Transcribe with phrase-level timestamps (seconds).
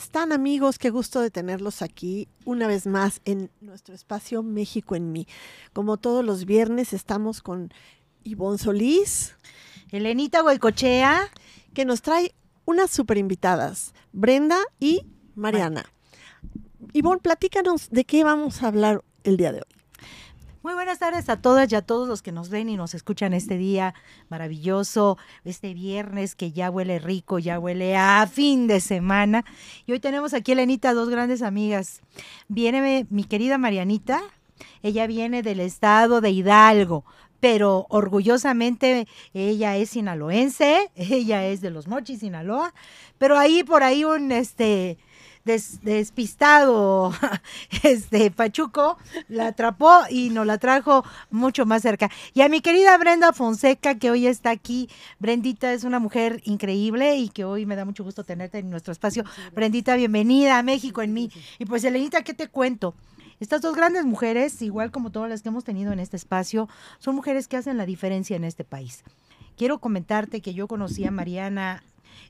[0.00, 0.78] están amigos?
[0.78, 5.26] Qué gusto de tenerlos aquí una vez más en nuestro espacio México en mí.
[5.74, 7.70] Como todos los viernes estamos con
[8.24, 9.36] Ivonne Solís.
[9.90, 11.28] Elenita Goicochea.
[11.74, 12.34] Que nos trae
[12.64, 15.02] unas super invitadas, Brenda y
[15.34, 15.84] Mariana.
[16.92, 19.79] Ivonne, platícanos de qué vamos a hablar el día de hoy.
[20.62, 23.32] Muy buenas tardes a todas y a todos los que nos ven y nos escuchan
[23.32, 23.94] este día
[24.28, 29.46] maravilloso, este viernes que ya huele rico, ya huele a fin de semana.
[29.86, 32.02] Y hoy tenemos aquí, Elenita, dos grandes amigas.
[32.48, 34.20] Viene mi querida Marianita,
[34.82, 37.06] ella viene del estado de Hidalgo,
[37.40, 42.74] pero orgullosamente ella es sinaloense, ella es de los Mochis, Sinaloa,
[43.16, 44.98] pero ahí por ahí un este
[45.44, 47.12] despistado
[47.82, 52.10] este Pachuco la atrapó y nos la trajo mucho más cerca.
[52.34, 54.88] Y a mi querida Brenda Fonseca, que hoy está aquí.
[55.18, 58.92] Brendita es una mujer increíble y que hoy me da mucho gusto tenerte en nuestro
[58.92, 59.24] espacio.
[59.54, 61.30] Brendita, bienvenida a México en mí.
[61.58, 62.94] Y pues, Elenita, ¿qué te cuento?
[63.40, 67.14] Estas dos grandes mujeres, igual como todas las que hemos tenido en este espacio, son
[67.14, 69.02] mujeres que hacen la diferencia en este país.
[69.56, 71.82] Quiero comentarte que yo conocí a Mariana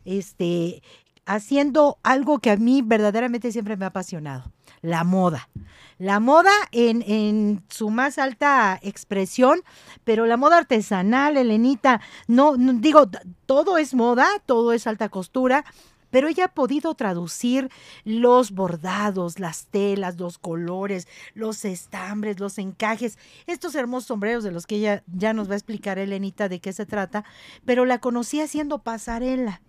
[0.04, 0.82] este,
[1.30, 4.50] haciendo algo que a mí verdaderamente siempre me ha apasionado,
[4.82, 5.48] la moda.
[5.96, 9.60] La moda en, su más alta expresión,
[10.02, 13.08] pero la moda artesanal, Elenita, no, no, digo,
[13.46, 15.64] todo es moda, todo es alta costura,
[16.10, 17.70] pero ella ha podido traducir
[18.04, 24.66] los bordados, las telas, los colores, los estambres, los encajes, estos hermosos sombreros de los
[24.66, 27.24] que ella ya nos va a explicar, Elenita, de qué se trata,
[27.64, 29.60] pero la conocí haciendo pasarela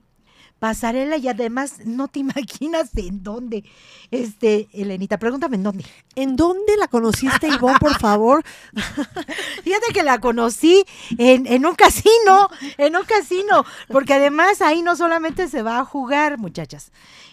[0.62, 3.64] pasarela y además no te imaginas en dónde.
[4.12, 5.86] Este, Elenita, pregúntame en dónde.
[6.16, 8.44] ¿En dónde la conociste, Ivonne, por favor?
[9.64, 10.86] Fíjate que la conocí
[11.18, 15.86] en, en un casino, en un casino, porque además ahí no solamente se va a
[15.86, 16.92] jugar, muchachas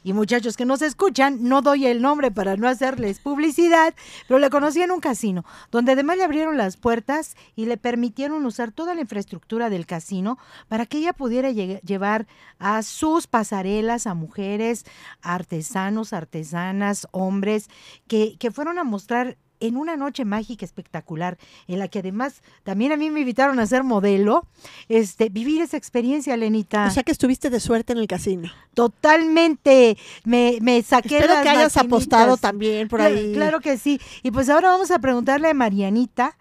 [0.08, 3.94] y muchachos que nos escuchan, no doy el nombre para no hacerles publicidad,
[4.26, 8.46] pero le conocí en un casino, donde además le abrieron las puertas y le permitieron
[8.46, 12.26] usar toda la infraestructura del casino para que ella pudiera llevar
[12.58, 14.86] a sus pasarelas a mujeres,
[15.20, 17.68] artesanos, artesanas, hombres,
[18.06, 22.92] que, que fueron a mostrar en una noche mágica espectacular, en la que además también
[22.92, 24.46] a mí me invitaron a ser modelo,
[24.88, 26.86] este, vivir esa experiencia, Lenita.
[26.86, 28.50] O sea que estuviste de suerte en el casino.
[28.74, 33.32] Totalmente, me, me saqué Espero que hayas apostado también por ahí.
[33.34, 34.00] Claro, que sí.
[34.22, 36.36] Y pues ahora vamos a preguntarle a Marianita,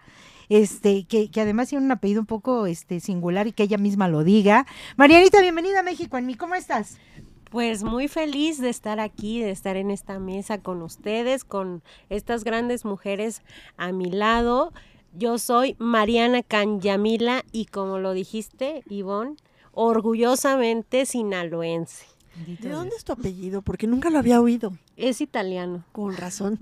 [0.48, 4.08] este, que, que, además tiene un apellido un poco este, singular y que ella misma
[4.08, 4.66] lo diga.
[4.96, 6.98] Marianita, bienvenida a México en mí, ¿cómo estás?
[7.50, 12.44] Pues muy feliz de estar aquí, de estar en esta mesa con ustedes, con estas
[12.44, 13.42] grandes mujeres
[13.76, 14.72] a mi lado.
[15.14, 19.36] Yo soy Mariana Canyamila y como lo dijiste, Ivonne,
[19.72, 22.06] orgullosamente sinaloense.
[22.46, 23.62] ¿De dónde es tu apellido?
[23.62, 24.72] Porque nunca lo había oído.
[24.96, 25.84] Es italiano.
[25.92, 26.60] Con razón.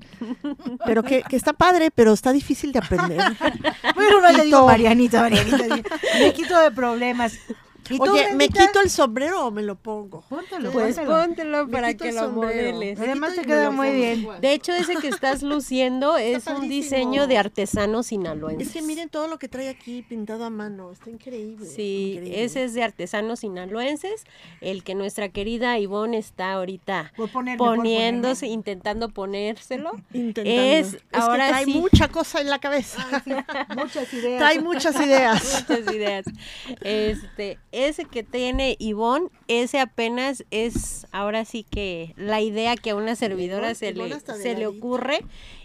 [0.86, 3.19] Pero que, que está padre, pero está difícil de aprender.
[3.94, 5.82] bueno, no le digo Marianita, Marianita.
[6.19, 7.38] Me quito de problemas.
[7.98, 10.22] Oye, ¿me quito el sombrero o me lo pongo?
[10.28, 12.98] Póntelo, pues póntelo para que lo modeles.
[12.98, 14.26] Además te queda muy bien.
[14.41, 18.69] De hecho, ese que estás luciendo es un diseño de artesano sinaloenses.
[18.69, 21.66] Es que miren todo lo que trae aquí pintado a mano, está increíble.
[21.66, 24.25] Sí, ese es de artesanos sinaloenses,
[24.60, 27.12] el que nuestra querida Ivonne está ahorita
[27.58, 29.92] poniéndose, intentando ponérselo.
[30.12, 30.50] Intentando.
[30.50, 33.06] Es, ahora que trae mucha cosa en la cabeza.
[33.76, 34.38] muchas ideas.
[34.38, 35.66] Trae muchas ideas.
[35.69, 36.26] muchas ideas.
[36.80, 42.94] Este, ese que tiene Ivonne, ese apenas es ahora sí que la idea que a
[42.97, 45.20] una servidora se, le, se le ocurre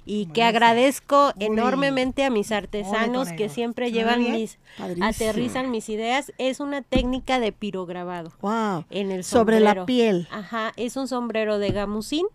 [0.05, 4.59] y que agradezco enormemente a mis artesanos que siempre llevan mis,
[5.01, 6.33] aterrizan mis ideas.
[6.37, 8.33] Es una técnica de pirograbado.
[8.41, 8.83] Wow.
[8.89, 10.27] En el Sobre la piel.
[10.31, 12.25] Ajá, es un sombrero de gamusín,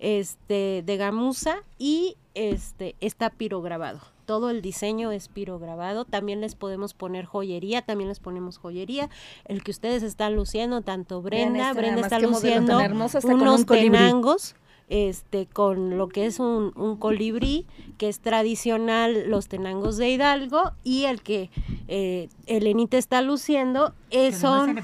[0.00, 6.04] este, de gamuza y este, está pirograbado todo el diseño es pirograbado.
[6.04, 9.10] También les podemos poner joyería, también les ponemos joyería.
[9.44, 12.78] El que ustedes están luciendo, tanto Brenda, este Brenda está luciendo
[13.24, 14.54] unos tenangos
[14.88, 17.66] este con lo que es un, un, colibrí
[17.98, 21.50] que es tradicional los tenangos de Hidalgo y el que
[21.88, 24.76] eh, Elenita está luciendo es son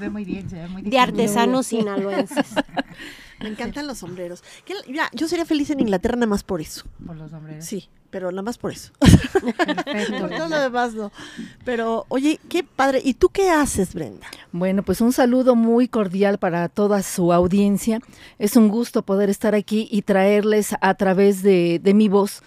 [0.83, 2.53] de artesanos sinaloenses
[3.39, 4.43] Me encantan los sombreros.
[4.87, 6.85] mira, yo sería feliz en Inglaterra nada más por eso.
[7.05, 7.65] Por los sombreros.
[7.65, 8.91] Sí, pero nada más por eso.
[10.19, 11.11] por todo lo demás no.
[11.63, 13.01] Pero, oye, qué padre.
[13.03, 14.27] ¿Y tú qué haces, Brenda?
[14.51, 17.99] Bueno, pues un saludo muy cordial para toda su audiencia.
[18.39, 22.41] Es un gusto poder estar aquí y traerles a través de, de mi voz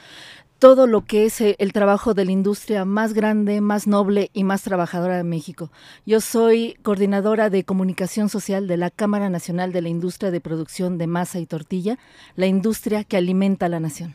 [0.61, 4.45] todo lo que es eh, el trabajo de la industria más grande, más noble y
[4.45, 5.73] más trabajadora de México.
[6.05, 10.99] Yo soy coordinadora de comunicación social de la Cámara Nacional de la Industria de Producción
[10.99, 11.99] de Masa y Tortilla,
[12.37, 14.15] la industria que alimenta a la nación.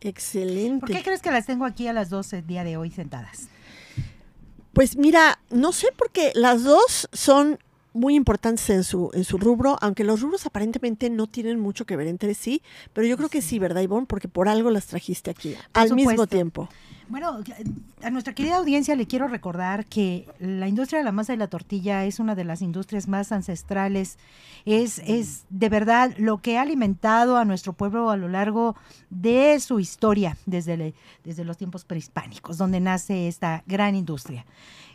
[0.00, 0.80] Excelente.
[0.80, 3.48] ¿Por qué crees que las tengo aquí a las 12 el día de hoy sentadas?
[4.72, 7.58] Pues mira, no sé porque las dos son
[7.92, 11.96] muy importantes en su, en su rubro, aunque los rubros aparentemente no tienen mucho que
[11.96, 12.62] ver entre sí,
[12.92, 14.06] pero yo creo que sí, ¿verdad, Ivonne?
[14.06, 16.68] Porque por algo las trajiste aquí al mismo tiempo.
[17.08, 17.38] Bueno,
[18.02, 21.46] a nuestra querida audiencia le quiero recordar que la industria de la masa y la
[21.48, 24.18] tortilla es una de las industrias más ancestrales.
[24.66, 28.76] Es, es de verdad lo que ha alimentado a nuestro pueblo a lo largo
[29.08, 30.94] de su historia, desde, le-
[31.24, 34.44] desde los tiempos prehispánicos, donde nace esta gran industria.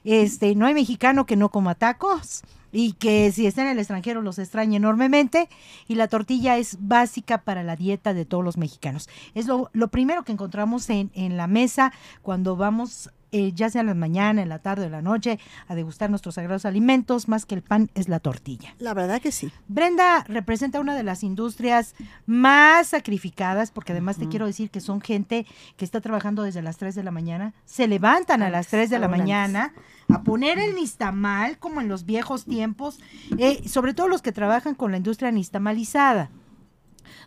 [0.03, 4.21] Este, no hay mexicano que no coma tacos y que si está en el extranjero
[4.21, 5.47] los extraña enormemente
[5.87, 9.07] y la tortilla es básica para la dieta de todos los mexicanos.
[9.35, 13.81] Es lo, lo primero que encontramos en, en la mesa cuando vamos, eh, ya sea
[13.81, 17.27] en la mañana, en la tarde o en la noche, a degustar nuestros sagrados alimentos,
[17.27, 18.75] más que el pan es la tortilla.
[18.77, 19.51] La verdad que sí.
[19.67, 21.95] Brenda representa una de las industrias
[22.27, 25.47] más sacrificadas, porque además te quiero decir que son gente
[25.77, 28.99] que está trabajando desde las 3 de la mañana, se levantan a las 3 de
[28.99, 29.73] la mañana
[30.09, 32.99] a poner el nistamal como en los viejos tiempos,
[33.39, 36.29] eh, sobre todo los que trabajan con la industria nistamalizada,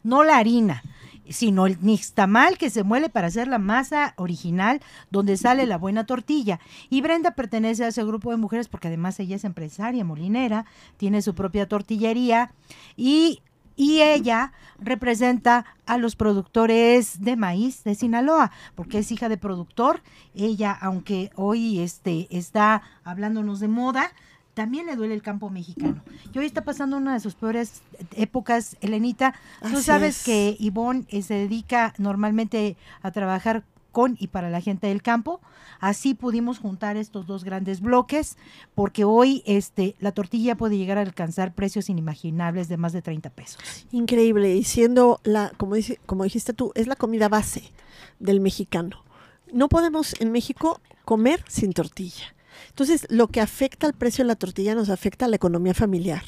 [0.04, 0.84] no la harina
[1.30, 4.80] sino el nixtamal que se muele para hacer la masa original
[5.10, 6.60] donde sale la buena tortilla.
[6.90, 11.22] Y Brenda pertenece a ese grupo de mujeres porque además ella es empresaria, molinera, tiene
[11.22, 12.52] su propia tortillería
[12.96, 13.42] y,
[13.76, 20.02] y ella representa a los productores de maíz de Sinaloa, porque es hija de productor.
[20.34, 24.12] Ella, aunque hoy este, está hablándonos de moda,
[24.56, 26.02] también le duele el campo mexicano.
[26.32, 27.82] Y hoy está pasando una de sus peores
[28.16, 29.34] épocas, Elenita.
[29.60, 30.24] Tú Así sabes es.
[30.24, 35.42] que Ivonne eh, se dedica normalmente a trabajar con y para la gente del campo.
[35.78, 38.38] Así pudimos juntar estos dos grandes bloques,
[38.74, 43.28] porque hoy este, la tortilla puede llegar a alcanzar precios inimaginables de más de 30
[43.28, 43.86] pesos.
[43.92, 44.56] Increíble.
[44.56, 47.72] Y siendo la, como, dice, como dijiste tú, es la comida base
[48.20, 49.04] del mexicano.
[49.52, 52.35] No podemos en México comer sin tortilla.
[52.68, 56.24] Entonces, lo que afecta al precio de la tortilla nos afecta a la economía familiar,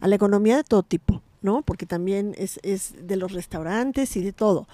[0.00, 1.62] a la economía de todo tipo, ¿no?
[1.62, 4.68] Porque también es, es de los restaurantes y de todo.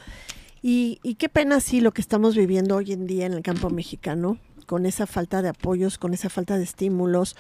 [0.63, 3.69] Y, y qué pena, sí, lo que estamos viviendo hoy en día en el campo
[3.71, 7.37] mexicano, con esa falta de apoyos, con esa falta de estímulos.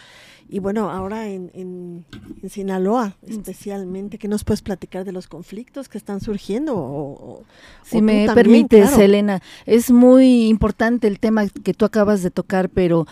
[0.48, 2.04] Y bueno, ahora en, en,
[2.42, 6.74] en Sinaloa especialmente, ¿qué nos puedes platicar de los conflictos que están surgiendo?
[6.76, 7.44] O,
[7.82, 9.02] Si me también, permites, claro.
[9.02, 13.06] Elena, es muy importante el tema que tú acabas de tocar, pero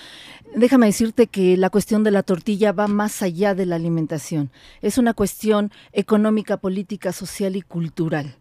[0.55, 4.51] déjame decirte que la cuestión de la tortilla va más allá de la alimentación.
[4.83, 8.37] Es una cuestión económica, política, social y cultural.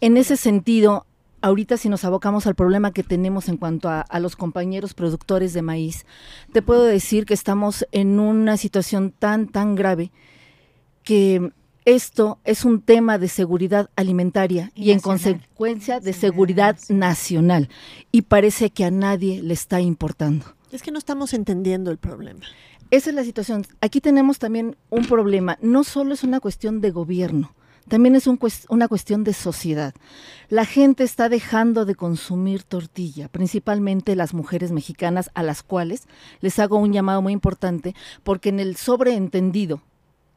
[0.00, 1.04] En ese sentido,
[1.40, 5.52] ahorita si nos abocamos al problema que tenemos en cuanto a, a los compañeros productores
[5.52, 6.06] de maíz,
[6.52, 10.12] te puedo decir que estamos en una situación tan, tan grave
[11.02, 11.52] que
[11.84, 17.68] esto es un tema de seguridad alimentaria Y y, en consecuencia de seguridad nacional.
[18.12, 20.46] Y parece que a nadie le está importando.
[20.70, 22.42] Es que no estamos entendiendo el problema.
[22.90, 23.66] Esa es la situación.
[23.80, 25.58] Aquí tenemos también un problema.
[25.62, 27.54] No solo es una cuestión de gobierno,
[27.88, 29.94] también es una cuestión de sociedad.
[30.48, 36.04] La gente está dejando de consumir tortilla, principalmente las mujeres mexicanas, a las cuales
[36.40, 39.82] les hago un llamado muy importante, porque en el sobreentendido,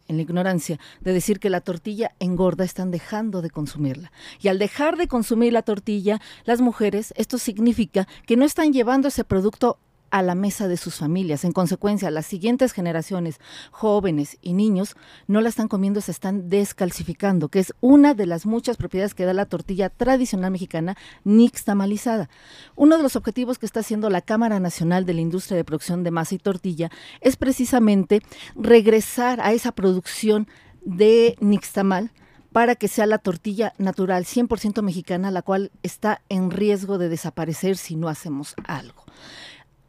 [0.08, 4.12] en la ignorancia, de decir que la tortilla engorda, están dejando de consumirla.
[4.42, 9.08] Y al dejar de consumir la tortilla, las mujeres, esto significa que no están llevando
[9.08, 9.78] ese producto
[10.14, 11.44] a la mesa de sus familias.
[11.44, 13.40] En consecuencia, las siguientes generaciones,
[13.72, 18.46] jóvenes y niños, no la están comiendo, se están descalcificando, que es una de las
[18.46, 22.30] muchas propiedades que da la tortilla tradicional mexicana nixtamalizada.
[22.76, 26.04] Uno de los objetivos que está haciendo la Cámara Nacional de la Industria de Producción
[26.04, 28.22] de Masa y Tortilla es precisamente
[28.56, 30.48] regresar a esa producción
[30.86, 32.12] de nixtamal
[32.52, 37.78] para que sea la tortilla natural 100% mexicana, la cual está en riesgo de desaparecer
[37.78, 39.06] si no hacemos algo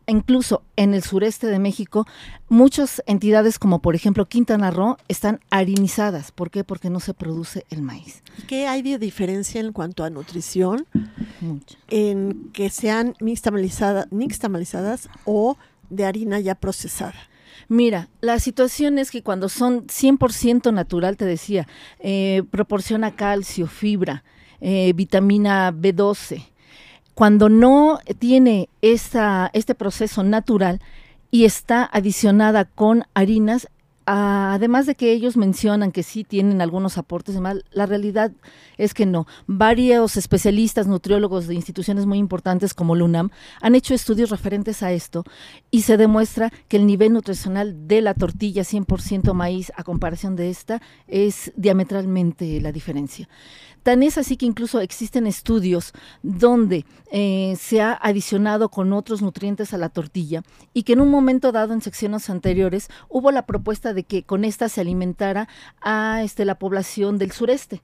[0.06, 2.06] incluso en el sureste de México,
[2.48, 6.30] muchas entidades como por ejemplo Quintana Roo están harinizadas.
[6.32, 6.64] ¿Por qué?
[6.64, 8.22] Porque no se produce el maíz.
[8.38, 10.86] ¿Y ¿Qué hay de diferencia en cuanto a nutrición
[11.40, 11.76] Mucho.
[11.88, 15.56] en que sean nixtamalizada- nixtamalizadas o
[15.90, 17.14] de harina ya procesada?
[17.68, 21.66] Mira, la situación es que cuando son 100% natural, te decía,
[21.98, 24.22] eh, proporciona calcio, fibra,
[24.60, 26.44] eh, vitamina B12.
[27.14, 30.80] Cuando no tiene esta, este proceso natural
[31.30, 33.68] y está adicionada con harinas,
[34.06, 37.36] además de que ellos mencionan que sí tienen algunos aportes,
[37.70, 38.32] la realidad
[38.78, 39.26] es que no.
[39.46, 43.30] Varios especialistas, nutriólogos de instituciones muy importantes como LUNAM
[43.60, 45.24] han hecho estudios referentes a esto
[45.70, 50.50] y se demuestra que el nivel nutricional de la tortilla 100% maíz a comparación de
[50.50, 53.28] esta es diametralmente la diferencia.
[53.84, 59.74] Tan es así que incluso existen estudios donde eh, se ha adicionado con otros nutrientes
[59.74, 63.92] a la tortilla y que en un momento dado en secciones anteriores hubo la propuesta
[63.92, 65.48] de que con esta se alimentara
[65.82, 67.82] a este, la población del sureste.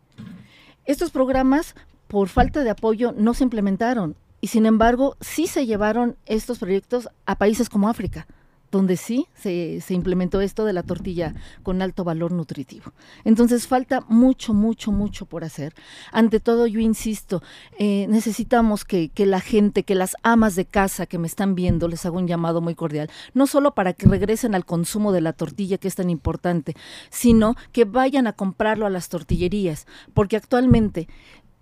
[0.86, 1.74] Estos programas,
[2.08, 7.10] por falta de apoyo, no se implementaron y sin embargo sí se llevaron estos proyectos
[7.26, 8.26] a países como África
[8.70, 12.92] donde sí se, implementó esto de la tortilla con alto valor nutritivo.
[13.24, 15.74] Entonces falta mucho, mucho, mucho por hacer.
[16.12, 17.42] Ante todo, yo insisto,
[17.78, 21.88] eh, necesitamos que, que, la gente, que las amas de casa que me están viendo,
[21.88, 25.32] les hago un llamado muy cordial, no solo para que regresen al consumo de la
[25.32, 26.76] tortilla, que es tan importante,
[27.10, 31.08] sino que vayan a comprarlo a las tortillerías, porque actualmente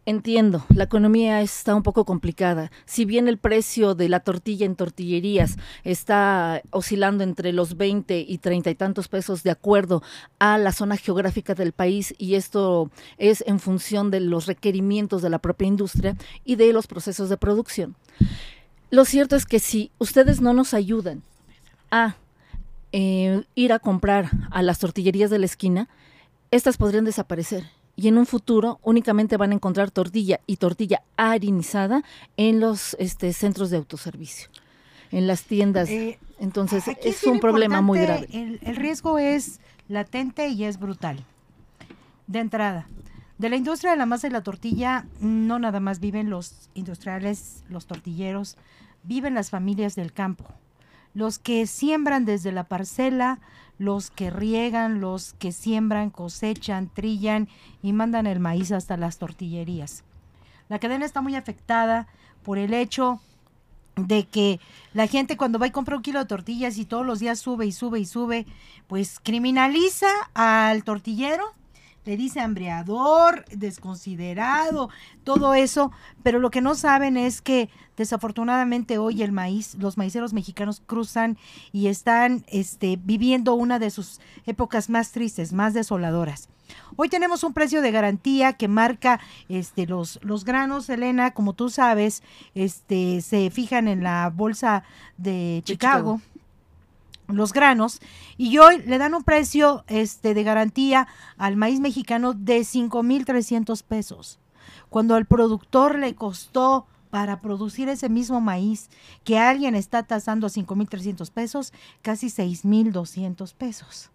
[0.08, 2.70] Entiendo, la economía está un poco complicada.
[2.86, 8.38] Si bien el precio de la tortilla en tortillerías está oscilando entre los 20 y
[8.38, 10.02] 30 y tantos pesos de acuerdo
[10.38, 15.28] a la zona geográfica del país y esto es en función de los requerimientos de
[15.28, 17.94] la propia industria y de los procesos de producción.
[18.88, 21.22] Lo cierto es que si ustedes no nos ayudan
[21.90, 22.16] a
[22.92, 25.90] eh, ir a comprar a las tortillerías de la esquina,
[26.50, 27.64] estas podrían desaparecer
[27.98, 32.04] y en un futuro únicamente van a encontrar tortilla y tortilla harinizada
[32.36, 34.48] en los este, centros de autoservicio,
[35.10, 35.88] en las tiendas.
[35.88, 38.28] Eh, Entonces es, un problema muy grave.
[38.30, 41.24] El, riesgo es latente y es brutal.
[42.28, 42.86] De entrada,
[43.36, 47.64] de la industria de la masa y la tortilla no nada más viven los industriales,
[47.68, 48.56] los tortilleros,
[49.02, 50.44] viven las familias del campo,
[51.14, 53.40] los que siembran desde la parcela,
[53.78, 57.48] los que riegan, los que siembran, cosechan, trillan
[57.82, 60.04] y mandan el maíz hasta las tortillerías.
[60.68, 62.08] La cadena está muy afectada
[62.42, 63.20] por el hecho
[63.96, 64.60] de que
[64.92, 67.66] la gente cuando va y compra un kilo de tortillas y todos los días sube
[67.66, 68.46] y sube y sube,
[68.86, 71.44] pues criminaliza al tortillero
[72.08, 74.88] le dice hambreador, desconsiderado,
[75.24, 80.32] todo eso, pero lo que no saben es que desafortunadamente hoy el maíz, los maiceros
[80.32, 81.36] mexicanos cruzan
[81.70, 86.48] y están este, viviendo una de sus épocas más tristes, más desoladoras.
[86.96, 91.68] Hoy tenemos un precio de garantía que marca este, los, los granos, Elena, como tú
[91.68, 92.22] sabes,
[92.54, 94.82] este, se fijan en la bolsa
[95.18, 96.22] de Chicago
[97.28, 98.00] los granos
[98.36, 104.38] y hoy le dan un precio este de garantía al maíz mexicano de 5.300 pesos.
[104.88, 108.90] Cuando al productor le costó para producir ese mismo maíz
[109.24, 114.10] que alguien está tasando a 5.300 pesos, casi 6.200 pesos.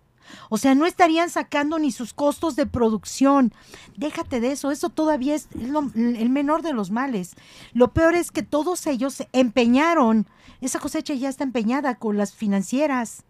[0.49, 3.53] O sea, no estarían sacando ni sus costos de producción.
[3.97, 7.35] Déjate de eso, eso todavía es el menor de los males.
[7.73, 10.27] Lo peor es que todos ellos empeñaron.
[10.61, 13.23] Esa cosecha ya está empeñada con las financieras.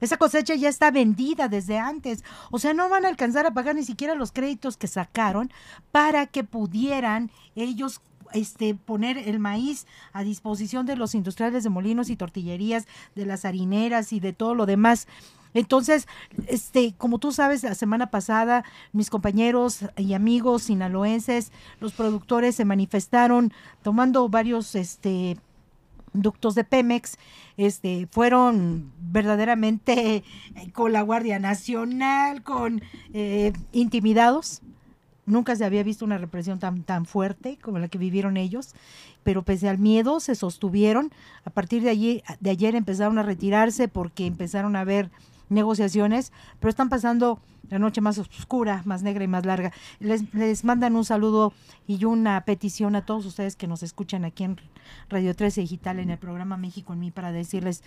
[0.00, 2.24] Esa cosecha ya está vendida desde antes.
[2.50, 5.52] O sea, no van a alcanzar a pagar ni siquiera los créditos que sacaron
[5.90, 8.00] para que pudieran ellos
[8.32, 13.44] este, poner el maíz a disposición de los industriales de molinos y tortillerías, de las
[13.44, 15.08] harineras y de todo lo demás.
[15.54, 16.06] Entonces,
[16.46, 22.64] este, como tú sabes, la semana pasada mis compañeros y amigos sinaloenses, los productores se
[22.64, 23.52] manifestaron
[23.82, 25.36] tomando varios este
[26.12, 27.18] ductos de Pemex,
[27.56, 30.24] este, fueron verdaderamente eh,
[30.72, 34.62] con la Guardia Nacional, con eh, intimidados.
[35.26, 38.74] Nunca se había visto una represión tan, tan fuerte como la que vivieron ellos,
[39.22, 41.12] pero pese al miedo se sostuvieron.
[41.44, 45.10] A partir de, allí, de ayer empezaron a retirarse porque empezaron a ver
[45.48, 49.72] negociaciones, pero están pasando la noche más oscura, más negra y más larga.
[50.00, 51.52] Les, les mandan un saludo
[51.86, 54.60] y una petición a todos ustedes que nos escuchan aquí en
[55.08, 57.82] Radio 13 Digital en el programa México en mí para decirles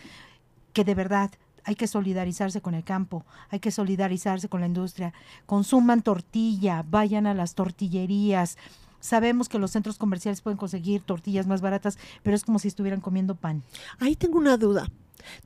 [0.73, 1.31] que de verdad
[1.63, 5.13] hay que solidarizarse con el campo, hay que solidarizarse con la industria.
[5.45, 8.57] Consuman tortilla, vayan a las tortillerías.
[8.99, 13.01] Sabemos que los centros comerciales pueden conseguir tortillas más baratas, pero es como si estuvieran
[13.01, 13.63] comiendo pan.
[13.99, 14.89] Ahí tengo una duda.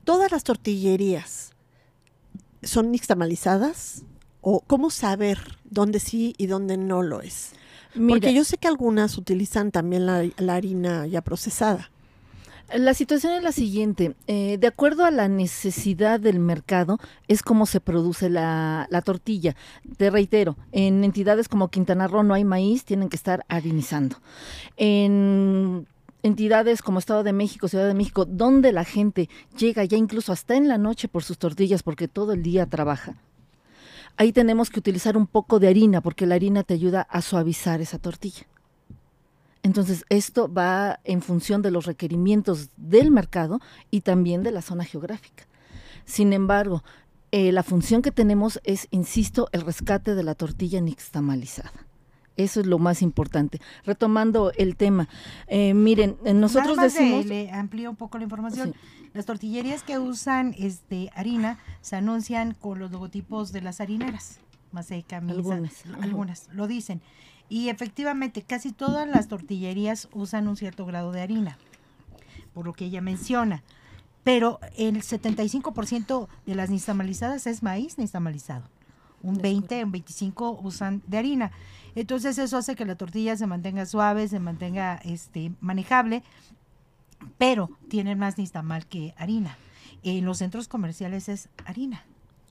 [0.04, 1.55] Todas las tortillerías
[2.66, 4.02] son nixtamalizadas
[4.40, 7.52] o cómo saber dónde sí y dónde no lo es.
[8.08, 11.90] Porque yo sé que algunas utilizan también la, harina ya procesada.
[12.74, 17.64] La situación es la siguiente, eh, de acuerdo a la necesidad del mercado es como
[17.64, 19.54] se produce la, la, tortilla.
[19.96, 24.16] Te reitero, en entidades como Quintana Roo no hay maíz, tienen que estar harinizando.
[24.76, 25.86] En
[26.26, 30.56] entidades como Estado de México, Ciudad de México, donde la gente llega ya incluso hasta
[30.56, 33.14] en la noche por sus tortillas porque todo el día trabaja,
[34.16, 37.80] ahí tenemos que utilizar un poco de harina porque la harina te ayuda a suavizar
[37.80, 38.46] esa tortilla.
[39.62, 44.84] Entonces, esto va en función de los requerimientos del mercado y también de la zona
[44.84, 45.44] geográfica.
[46.04, 46.84] Sin embargo,
[47.32, 51.85] eh, la función que tenemos es, insisto, el rescate de la tortilla nixtamalizada.
[52.36, 53.60] Eso es lo más importante.
[53.84, 55.08] Retomando el tema,
[55.46, 57.26] eh, miren, eh, nosotros Nada más de- decimos...
[57.26, 58.72] le amplío un poco la información.
[58.74, 59.08] Sí.
[59.14, 64.40] Las tortillerías que usan este harina se anuncian con los logotipos de las harineras.
[64.72, 67.00] Maseca, Misa, Algunas, algunas lo dicen.
[67.48, 71.56] Y efectivamente, casi todas las tortillerías usan un cierto grado de harina,
[72.52, 73.62] por lo que ella menciona.
[74.24, 78.64] Pero el 75% de las nixtamalizadas es maíz nixtamalizado.
[79.22, 81.52] Un 20, un 25 usan de harina.
[81.96, 86.22] Entonces eso hace que la tortilla se mantenga suave, se mantenga este manejable,
[87.38, 89.56] pero tienen más nixtamal que harina.
[90.02, 92.04] En los centros comerciales es harina.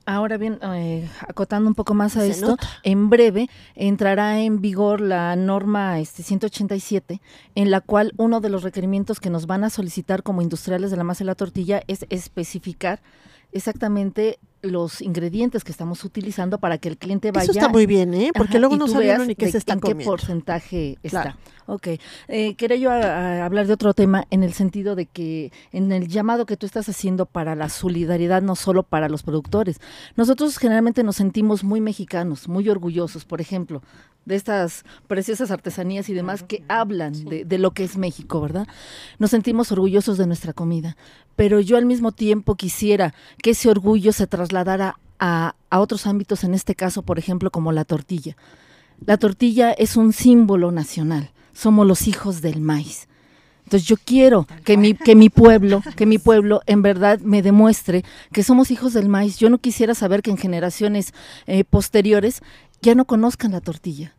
[0.04, 2.68] Ahora bien, eh, acotando un poco más a Se esto, nota.
[2.84, 7.20] en breve entrará en vigor la norma este, 187,
[7.56, 10.96] en la cual uno de los requerimientos que nos van a solicitar como industriales de
[10.96, 13.00] la masa y la tortilla es especificar
[13.52, 18.12] exactamente los ingredientes que estamos utilizando para que el cliente vaya Eso está muy bien,
[18.14, 18.30] ¿eh?
[18.34, 19.94] Porque Ajá, luego no tú sabe uno veas ni qué de se está en qué
[19.94, 21.36] porcentaje está.
[21.66, 21.88] Ok.
[22.28, 22.96] Eh, quería yo a-
[23.42, 26.66] a hablar de otro tema en el sentido de que en el llamado que tú
[26.66, 29.80] estás haciendo para la solidaridad, no solo para los productores.
[30.16, 33.82] Nosotros generalmente nos sentimos muy mexicanos, muy orgullosos, por ejemplo,
[34.26, 38.68] de estas preciosas artesanías y demás que hablan de, de lo que es México, ¿verdad?
[39.18, 40.96] Nos sentimos orgullosos de nuestra comida,
[41.36, 46.44] pero yo al mismo tiempo quisiera que ese orgullo se trasladara a, a otros ámbitos,
[46.44, 48.36] en este caso, por ejemplo, como la tortilla.
[49.04, 53.08] La tortilla es un símbolo nacional, somos los hijos del maíz.
[53.64, 58.04] Entonces yo quiero que mi, que mi pueblo, que mi pueblo en verdad me demuestre
[58.32, 59.38] que somos hijos del maíz.
[59.38, 61.12] Yo no quisiera saber que en generaciones
[61.46, 62.42] eh, posteriores
[62.80, 64.15] ya no conozcan la tortilla.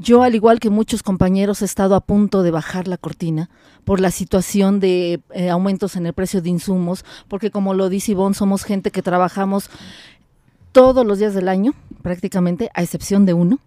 [0.00, 3.50] Yo, al igual que muchos compañeros, he estado a punto de bajar la cortina
[3.84, 8.12] por la situación de eh, aumentos en el precio de insumos, porque como lo dice
[8.12, 9.70] Ivonne, somos gente que trabajamos
[10.70, 13.58] todos los días del año, prácticamente, a excepción de uno,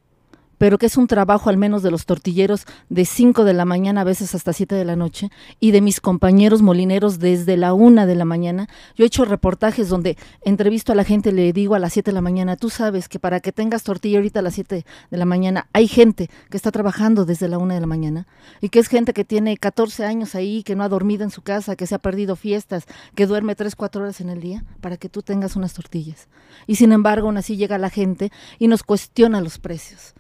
[0.61, 4.01] pero que es un trabajo al menos de los tortilleros de 5 de la mañana,
[4.01, 8.05] a veces hasta 7 de la noche, y de mis compañeros molineros desde la 1
[8.05, 8.69] de la mañana.
[8.95, 12.13] Yo he hecho reportajes donde entrevisto a la gente, le digo a las 7 de
[12.13, 15.25] la mañana, tú sabes que para que tengas tortilla ahorita a las 7 de la
[15.25, 18.27] mañana, hay gente que está trabajando desde la 1 de la mañana,
[18.61, 21.41] y que es gente que tiene 14 años ahí, que no ha dormido en su
[21.41, 24.97] casa, que se ha perdido fiestas, que duerme 3, 4 horas en el día, para
[24.97, 26.27] que tú tengas unas tortillas.
[26.67, 30.13] Y sin embargo, aún así llega la gente y nos cuestiona los precios.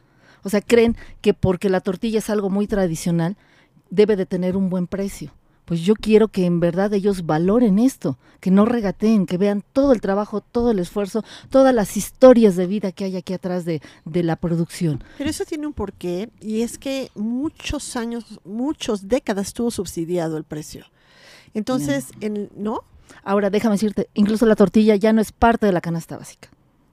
[0.43, 3.37] O sea, creen que porque la tortilla es algo muy tradicional,
[3.89, 5.33] debe de tener un buen precio.
[5.65, 9.93] Pues yo quiero que en verdad ellos valoren esto, que no regateen, que vean todo
[9.93, 13.81] el trabajo, todo el esfuerzo, todas las historias de vida que hay aquí atrás de,
[14.03, 15.03] de la producción.
[15.17, 20.43] Pero eso tiene un porqué y es que muchos años, muchos décadas estuvo subsidiado el
[20.43, 20.85] precio.
[21.53, 22.81] Entonces, en, ¿no?
[23.23, 26.49] Ahora, déjame decirte, incluso la tortilla ya no es parte de la canasta básica.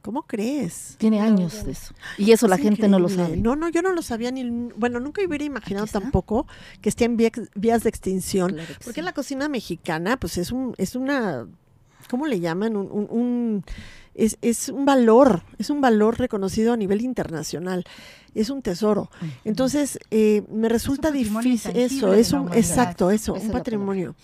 [0.08, 0.94] ¿Cómo crees?
[0.96, 1.64] Tiene No, años no.
[1.64, 1.92] de eso.
[2.16, 3.36] Y eso la gente no lo sabe.
[3.36, 4.42] No, no, yo no lo sabía ni,
[4.74, 6.46] bueno, nunca hubiera imaginado tampoco
[6.80, 8.52] que esté en vías, de extinción.
[8.54, 9.04] Claro Porque sí.
[9.04, 11.46] la cocina mexicana, pues es un, es una,
[12.08, 12.74] ¿cómo le llaman?
[12.74, 13.64] Un, un- un-
[14.14, 17.84] es, es un valor, es un valor reconocido a nivel internacional.
[18.34, 19.10] Es un tesoro.
[19.44, 24.14] Entonces, eh, me resulta difícil eso, es un, exacto, eso, Esa un patrimonio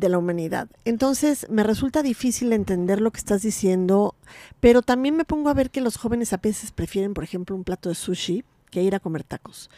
[0.00, 0.68] de la humanidad.
[0.84, 4.14] Entonces, me resulta difícil entender lo que estás diciendo,
[4.58, 7.64] pero también me pongo a ver que los jóvenes a veces prefieren, por ejemplo, un
[7.64, 9.68] plato de sushi que ir a comer tacos.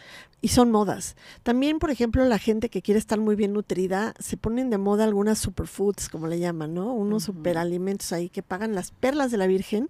[0.40, 1.16] Y son modas.
[1.42, 5.04] También, por ejemplo, la gente que quiere estar muy bien nutrida, se ponen de moda
[5.04, 6.92] algunas superfoods, como le llaman, ¿no?
[6.92, 9.88] Unos superalimentos ahí que pagan las perlas de la Virgen,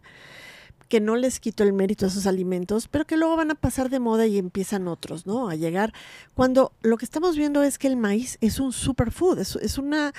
[0.92, 3.88] que no les quito el mérito a esos alimentos, pero que luego van a pasar
[3.88, 5.48] de moda y empiezan otros, ¿no?
[5.48, 5.94] A llegar.
[6.34, 10.12] Cuando lo que estamos viendo es que el maíz es un superfood, es, es, una,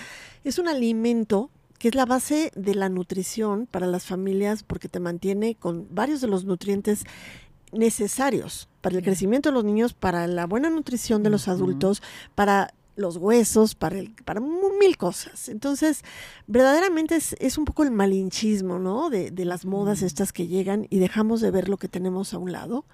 [0.44, 5.00] es un alimento que es la base de la nutrición para las familias porque te
[5.00, 7.04] mantiene con varios de los nutrientes
[7.72, 12.02] necesarios para el crecimiento de los niños, para la buena nutrición de los adultos,
[12.34, 15.50] para los huesos, para, el, para mil cosas.
[15.50, 16.04] Entonces,
[16.48, 19.10] verdaderamente es, es un poco el malinchismo, ¿no?
[19.10, 22.38] De, de las modas estas que llegan y dejamos de ver lo que tenemos a
[22.38, 22.86] un lado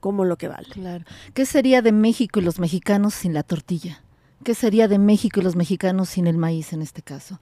[0.00, 0.68] como lo que vale.
[0.70, 1.04] Claro.
[1.34, 4.02] ¿Qué sería de México y los mexicanos sin la tortilla?
[4.42, 7.38] ¿Qué sería de México y los mexicanos sin el maíz en este caso?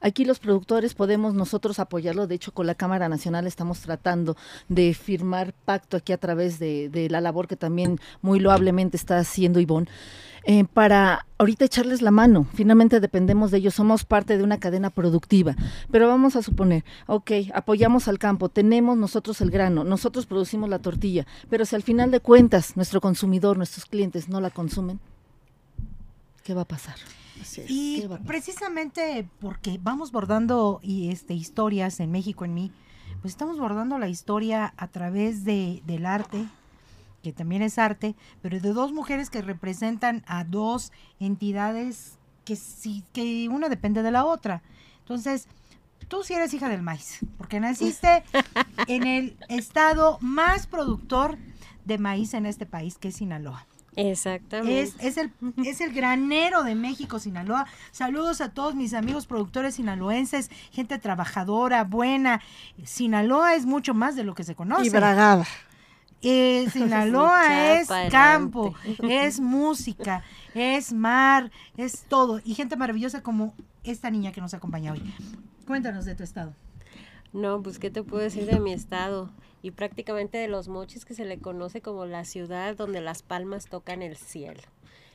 [0.00, 2.26] Aquí los productores podemos nosotros apoyarlo.
[2.26, 4.34] De hecho, con la Cámara Nacional estamos tratando
[4.66, 9.18] de firmar pacto aquí a través de, de la labor que también muy loablemente está
[9.18, 9.88] haciendo Ivonne.
[10.44, 12.46] Eh, para ahorita echarles la mano.
[12.54, 15.56] Finalmente dependemos de ellos, somos parte de una cadena productiva.
[15.90, 20.78] Pero vamos a suponer, ok, apoyamos al campo, tenemos nosotros el grano, nosotros producimos la
[20.78, 25.00] tortilla, pero si al final de cuentas nuestro consumidor, nuestros clientes no la consumen,
[26.44, 26.96] ¿qué va a pasar?
[27.68, 32.72] Y precisamente porque vamos bordando y este historias en México en mí,
[33.22, 36.46] pues estamos bordando la historia a través de, del arte,
[37.28, 43.04] que también es arte, pero de dos mujeres que representan a dos entidades que sí,
[43.12, 44.62] que una depende de la otra.
[45.00, 45.46] Entonces,
[46.08, 48.22] tú sí eres hija del maíz, porque naciste
[48.86, 51.36] en el estado más productor
[51.84, 53.66] de maíz en este país, que es Sinaloa.
[53.94, 54.80] Exactamente.
[54.80, 55.32] Es, es, el,
[55.66, 57.66] es el granero de México, Sinaloa.
[57.90, 62.40] Saludos a todos mis amigos productores sinaloenses, gente trabajadora, buena.
[62.84, 64.86] Sinaloa es mucho más de lo que se conoce.
[64.86, 65.44] Y bragada.
[66.22, 68.74] Eh, Sinaloa es campo,
[69.08, 70.22] es música,
[70.54, 72.40] es mar, es todo.
[72.44, 73.54] Y gente maravillosa como
[73.84, 75.02] esta niña que nos acompaña hoy.
[75.66, 76.54] Cuéntanos de tu estado.
[77.32, 79.30] No, pues qué te puedo decir de mi estado
[79.62, 83.66] y prácticamente de los mochis que se le conoce como la ciudad donde las palmas
[83.66, 84.62] tocan el cielo.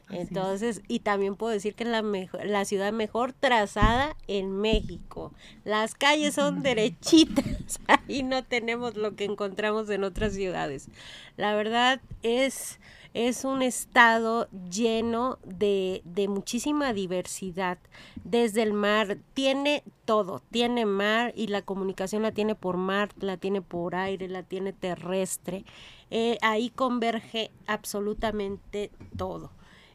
[0.09, 5.31] Entonces, y también puedo decir que es la, mejor, la ciudad mejor trazada en México.
[5.63, 10.89] Las calles son derechitas, ahí no tenemos lo que encontramos en otras ciudades.
[11.37, 12.79] La verdad es,
[13.13, 17.77] es un estado lleno de, de muchísima diversidad.
[18.23, 23.37] Desde el mar, tiene todo, tiene mar y la comunicación la tiene por mar, la
[23.37, 25.63] tiene por aire, la tiene terrestre.
[26.11, 29.49] Eh, ahí converge absolutamente todo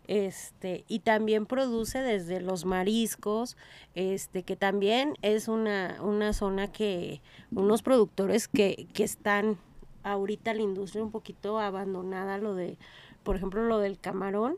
[0.08, 3.56] este y también produce desde los mariscos
[3.94, 7.20] este que también es una, una zona que
[7.52, 9.58] unos productores que, que están
[10.02, 12.78] ahorita la industria un poquito abandonada lo de
[13.22, 14.56] por ejemplo lo del camarón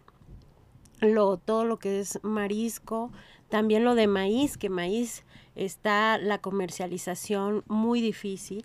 [1.01, 3.11] lo todo lo que es marisco
[3.49, 5.25] también lo de maíz que maíz
[5.57, 8.65] está la comercialización muy difícil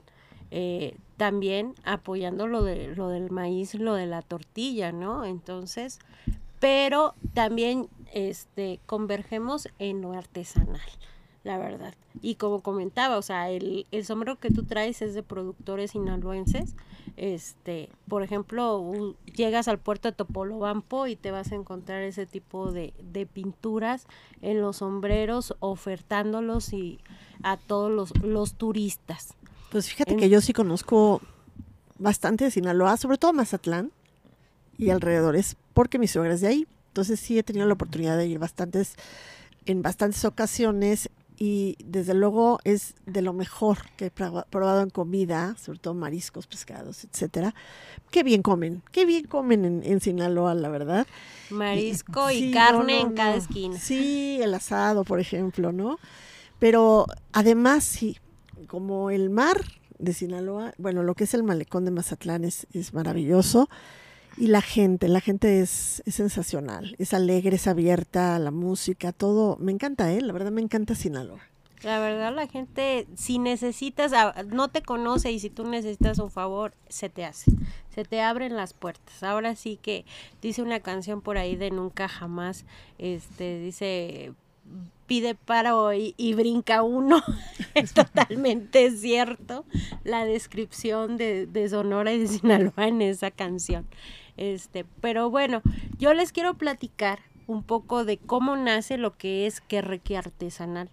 [0.52, 6.00] eh, también apoyando lo de lo del maíz lo de la tortilla no entonces
[6.60, 10.80] pero también este, convergemos en lo artesanal,
[11.44, 11.94] la verdad.
[12.22, 16.76] Y como comentaba, o sea, el, el sombrero que tú traes es de productores sinaloenses.
[17.18, 22.72] Este, por ejemplo, llegas al puerto de Topolobampo y te vas a encontrar ese tipo
[22.72, 24.08] de, de pinturas
[24.42, 27.00] en los sombreros, ofertándolos y
[27.44, 29.34] a todos los, los turistas.
[29.72, 31.22] Pues fíjate que yo sí conozco
[31.98, 33.92] bastante de Sinaloa, sobre todo Mazatlán
[34.78, 36.68] y alrededores, porque mi suegra es de ahí.
[36.88, 38.96] Entonces sí he tenido la oportunidad de ir bastantes,
[39.66, 45.56] en bastantes ocasiones y desde luego es de lo mejor que he probado en comida,
[45.58, 47.54] sobre todo mariscos, pescados, etcétera.
[48.12, 51.06] Qué bien comen, qué bien comen en, en Sinaloa, la verdad.
[51.50, 53.78] Marisco y, sí, carne no, no, en cada esquina.
[53.78, 56.00] Sí, el asado, por ejemplo, ¿no?
[56.60, 58.18] Pero además, sí,
[58.68, 59.62] como el mar
[60.00, 63.70] de Sinaloa, bueno, lo que es el malecón de Mazatlán es, es maravilloso.
[64.38, 69.58] Y la gente, la gente es, es, sensacional, es alegre, es abierta la música, todo.
[69.58, 70.22] Me encanta, ¿eh?
[70.22, 71.40] La verdad me encanta Sinaloa.
[71.84, 74.12] La verdad, la gente, si necesitas,
[74.48, 77.52] no te conoce y si tú necesitas un favor, se te hace,
[77.94, 79.22] se te abren las puertas.
[79.22, 80.04] Ahora sí que
[80.42, 82.66] dice una canción por ahí de Nunca Jamás,
[82.98, 84.34] este, dice,
[85.06, 87.22] pide para hoy y brinca uno.
[87.76, 89.64] es totalmente cierto
[90.04, 93.86] la descripción de, de Sonora y de Sinaloa en esa canción.
[94.38, 95.62] Este, pero bueno,
[95.98, 100.90] yo les quiero platicar un poco de cómo nace lo que es Querreque Artesanal.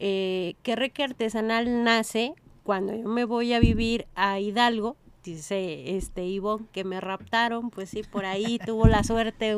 [0.00, 6.66] Eh, Querreque Artesanal nace cuando yo me voy a vivir a Hidalgo, dice este Ivonne
[6.72, 9.56] que me raptaron, pues sí, por ahí tuvo la suerte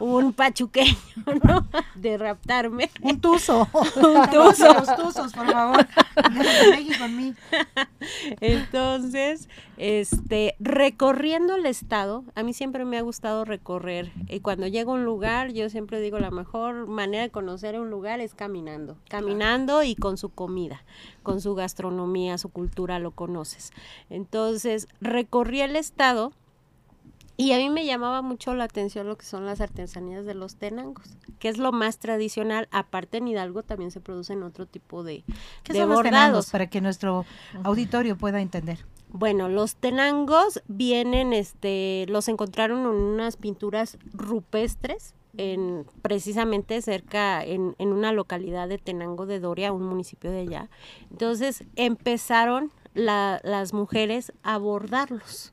[0.00, 0.96] un pachuqueño,
[1.44, 1.66] ¿no?
[1.94, 2.90] De raptarme.
[3.00, 3.68] Un tuzo.
[3.96, 4.74] un tuzo.
[4.74, 5.86] Los tuzos, por favor.
[6.70, 7.34] México en mí.
[8.40, 9.48] Entonces,
[9.82, 14.12] este, recorriendo el estado, a mí siempre me ha gustado recorrer.
[14.28, 17.90] Y cuando llego a un lugar, yo siempre digo la mejor manera de conocer un
[17.90, 18.96] lugar es caminando.
[19.08, 20.84] Caminando y con su comida,
[21.24, 23.72] con su gastronomía, su cultura, lo conoces.
[24.08, 26.32] Entonces, recorrí el estado
[27.36, 30.54] y a mí me llamaba mucho la atención lo que son las artesanías de los
[30.54, 32.68] tenangos, que es lo más tradicional.
[32.70, 35.24] Aparte en Hidalgo también se producen otro tipo de,
[35.64, 36.04] ¿Qué de son bordados.
[36.04, 37.24] los tenangos para que nuestro
[37.64, 38.86] auditorio pueda entender?
[39.12, 47.74] Bueno, los tenangos vienen, este, los encontraron en unas pinturas rupestres en precisamente cerca en,
[47.78, 50.70] en una localidad de Tenango de Doria, un municipio de allá.
[51.10, 55.52] Entonces empezaron la- las mujeres a bordarlos.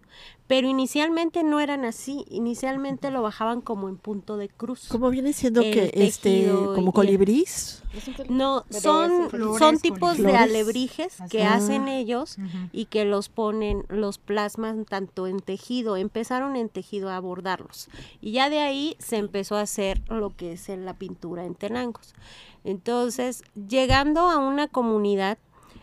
[0.49, 4.87] Pero inicialmente no eran así, inicialmente lo bajaban como en punto de cruz.
[4.89, 7.83] Como viene siendo El que este como colibrís.
[8.29, 11.53] No, son, flores son tipos de alebrijes que Ah.
[11.53, 12.37] hacen ellos
[12.71, 17.87] y que los ponen, los plasman tanto en tejido, empezaron en tejido a bordarlos
[18.19, 21.53] y ya de ahí se empezó a hacer lo que es en la pintura en
[21.53, 22.15] tenangos.
[22.63, 25.37] Entonces, llegando a una comunidad,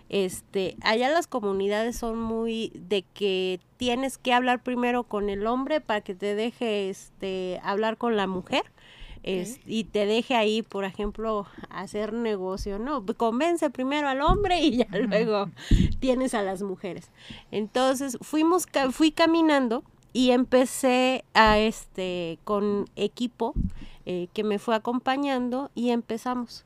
[0.09, 5.81] este, allá las comunidades son muy de que tienes que hablar primero con el hombre
[5.81, 8.63] para que te deje este hablar con la mujer.
[9.23, 13.05] es- y te deje ahí, por ejemplo, hacer negocio, ¿no?
[13.17, 15.51] Convence primero al hombre y ya luego
[15.99, 17.11] tienes a las mujeres.
[17.51, 23.53] Entonces fuimos, fui caminando y empecé a este con equipo
[24.05, 26.65] eh, que me fue acompañando y empezamos.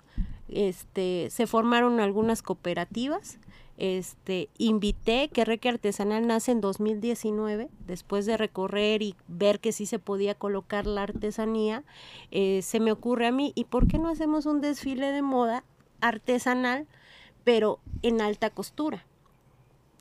[0.50, 3.38] Este, se formaron algunas cooperativas.
[3.76, 9.86] Este, invité que Reque Artesanal nace en 2019, después de recorrer y ver que sí
[9.86, 11.82] se podía colocar la artesanía,
[12.30, 15.64] eh, se me ocurre a mí, ¿y por qué no hacemos un desfile de moda
[16.02, 16.88] artesanal,
[17.42, 19.06] pero en alta costura?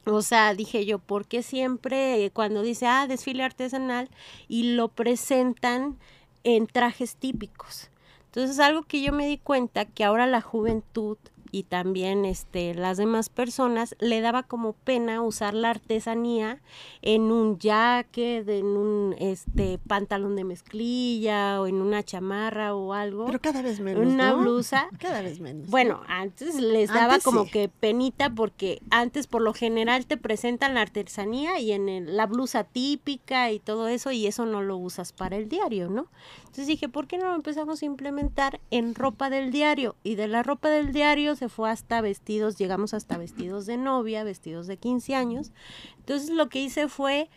[0.06, 4.10] O sea, dije yo, ¿por qué siempre eh, cuando dice, ah, desfile artesanal
[4.50, 5.98] y lo presentan
[6.44, 7.92] en trajes típicos?
[8.32, 11.18] Entonces, algo que yo me di cuenta que ahora la juventud
[11.52, 16.62] y también este las demás personas le daba como pena usar la artesanía
[17.02, 23.26] en un jacket, en un este pantalón de mezclilla o en una chamarra o algo,
[23.26, 24.40] Pero cada vez menos, una ¿no?
[24.40, 24.88] blusa.
[25.00, 25.70] Cada vez menos.
[25.70, 27.52] Bueno, antes les daba Antes como sí.
[27.52, 32.26] que penita porque antes por lo general te presentan la artesanía y en el- la
[32.26, 36.08] blusa típica y todo eso y eso no lo usas para el diario, ¿no?
[36.40, 39.96] Entonces dije, ¿por qué no lo empezamos a implementar en ropa del diario?
[40.04, 44.24] Y de la ropa del diario se fue hasta vestidos, llegamos hasta vestidos de novia,
[44.24, 45.52] vestidos de 15 años.
[45.98, 47.30] Entonces lo que hice fue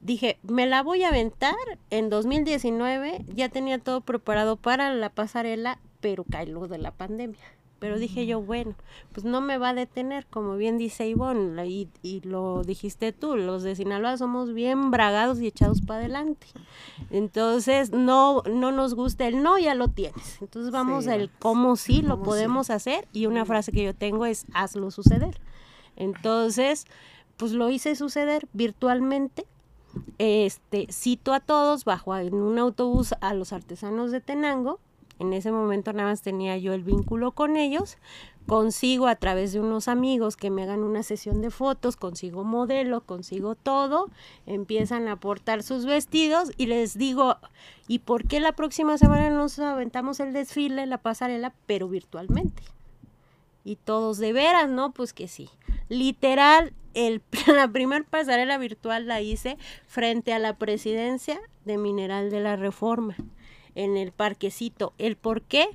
[0.00, 1.54] dije, me la voy a aventar
[1.90, 7.40] en 2019, ya tenía todo preparado para la pasarela, pero lo de la pandemia.
[7.78, 8.74] Pero dije yo, bueno,
[9.12, 13.36] pues no me va a detener, como bien dice Ivonne, y, y lo dijiste tú,
[13.36, 16.46] los de Sinaloa somos bien bragados y echados para adelante.
[17.10, 20.40] Entonces, no, no nos gusta el no, ya lo tienes.
[20.40, 22.22] Entonces vamos Sí, al cómo sí lo sí.
[22.24, 25.38] podemos hacer, y una frase que yo tengo es hazlo suceder.
[25.96, 26.86] Entonces,
[27.36, 29.46] pues lo hice suceder virtualmente
[30.18, 34.78] este, cito a todos, bajo en un autobús a los artesanos de Tenango.
[35.18, 37.96] En ese momento nada más tenía yo el vínculo con ellos.
[38.46, 43.00] Consigo a través de unos amigos que me hagan una sesión de fotos, consigo modelo,
[43.00, 44.08] consigo todo.
[44.46, 47.38] Empiezan a aportar sus vestidos y les digo,
[47.88, 52.62] ¿y por qué la próxima semana nos aventamos el desfile, la pasarela, pero virtualmente?
[53.64, 54.92] Y todos de veras, ¿no?
[54.92, 55.50] Pues que sí.
[55.88, 62.40] Literal, el, la primer pasarela virtual la hice frente a la presidencia de Mineral de
[62.40, 63.16] la Reforma,
[63.76, 64.92] en el parquecito.
[64.98, 65.68] ¿El por qué?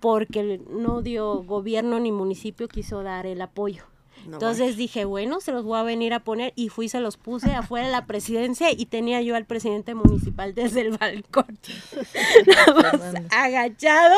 [0.00, 3.84] Porque no dio gobierno ni municipio quiso dar el apoyo.
[4.26, 7.16] No, Entonces dije, bueno, se los voy a venir a poner y fui, se los
[7.16, 11.58] puse afuera de la presidencia y tenía yo al presidente municipal desde el balcón.
[13.30, 14.16] Agachado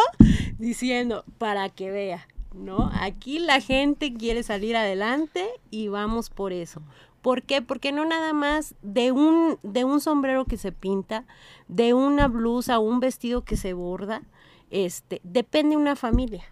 [0.58, 2.90] diciendo, para que vea, ¿no?
[2.94, 6.82] Aquí la gente quiere salir adelante y vamos por eso.
[7.22, 7.60] ¿Por qué?
[7.60, 11.26] Porque no nada más de un, de un sombrero que se pinta,
[11.68, 14.22] de una blusa o un vestido que se borda,
[14.70, 16.44] este, depende una familia,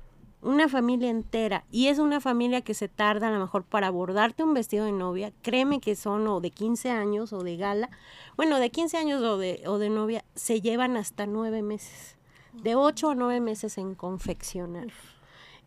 [0.43, 1.65] una familia entera.
[1.71, 4.93] Y es una familia que se tarda a lo mejor para bordarte un vestido de
[4.93, 5.33] novia.
[5.43, 7.91] Créeme que son o de 15 años o de gala.
[8.37, 12.17] Bueno, de 15 años o de, o de novia se llevan hasta nueve meses.
[12.53, 14.89] De 8 a 9 meses en confeccionar.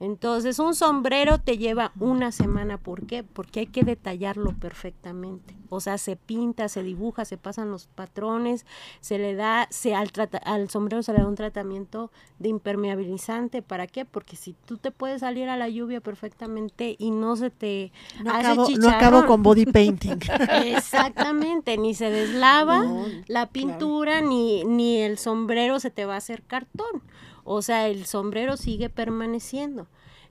[0.01, 2.77] Entonces, un sombrero te lleva una semana.
[2.79, 3.23] ¿Por qué?
[3.23, 5.55] Porque hay que detallarlo perfectamente.
[5.69, 8.65] O sea, se pinta, se dibuja, se pasan los patrones,
[8.99, 13.61] se le da, se al, trata- al sombrero se le da un tratamiento de impermeabilizante.
[13.61, 14.03] ¿Para qué?
[14.03, 17.91] Porque si tú te puedes salir a la lluvia perfectamente y no se te
[18.23, 20.17] No hace acabo, no acabo con body painting.
[20.65, 26.17] Exactamente, ni se deslava No, la pintura, ni, ni el sombrero se te va a
[26.17, 27.03] hacer cartón.
[27.43, 29.87] O sea, el sombrero sigue permaneciendo.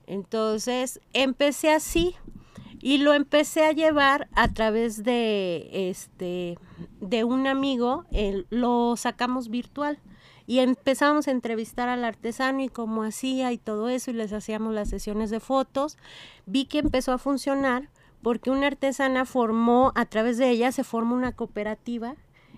[0.07, 2.15] Entonces, empecé así
[2.81, 6.57] y lo empecé a llevar a través de este
[6.99, 8.05] de un amigo,
[8.49, 9.99] lo sacamos virtual
[10.47, 14.73] y empezamos a entrevistar al artesano y cómo hacía y todo eso y les hacíamos
[14.73, 15.97] las sesiones de fotos.
[16.45, 17.89] Vi que empezó a funcionar
[18.23, 22.15] porque una artesana formó, a través de ella se formó una cooperativa